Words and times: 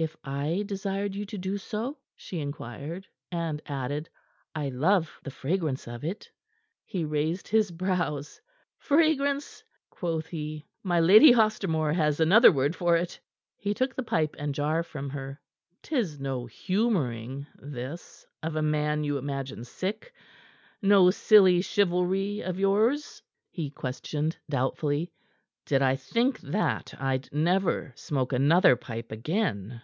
"If 0.00 0.16
I 0.24 0.62
desired 0.64 1.14
you 1.14 1.24
so 1.24 1.26
to 1.26 1.36
do?" 1.92 1.96
she 2.16 2.40
inquired, 2.40 3.06
and 3.30 3.60
added: 3.66 4.08
"I 4.54 4.70
love 4.70 5.10
the 5.22 5.30
fragrance 5.30 5.86
of 5.86 6.04
it." 6.04 6.30
He 6.86 7.04
raised 7.04 7.48
his 7.48 7.70
brows. 7.70 8.40
"Fragrance?" 8.78 9.62
quoth 9.90 10.24
he. 10.26 10.66
"My 10.82 11.00
Lady 11.00 11.34
Ostermore 11.34 11.92
has 11.94 12.18
another 12.18 12.50
word 12.50 12.74
for 12.74 12.96
it." 12.96 13.20
He 13.58 13.74
took 13.74 13.94
the 13.94 14.02
pipe 14.02 14.34
and 14.38 14.54
jar 14.54 14.82
from 14.82 15.10
her. 15.10 15.38
"'Tis 15.82 16.18
no 16.18 16.46
humoring, 16.46 17.46
this, 17.56 18.26
of 18.42 18.56
a 18.56 18.62
man 18.62 19.04
you 19.04 19.18
imagine 19.18 19.64
sick 19.64 20.14
no 20.80 21.10
silly 21.10 21.60
chivalry 21.60 22.40
of 22.40 22.58
yours?" 22.58 23.20
he 23.50 23.68
questioned 23.68 24.34
doubtfully. 24.48 25.12
"Did 25.66 25.82
I 25.82 25.96
think 25.96 26.40
that, 26.40 26.94
I'd 26.98 27.28
never 27.32 27.92
smoke 27.96 28.32
another 28.32 28.76
pipe 28.76 29.12
again." 29.12 29.82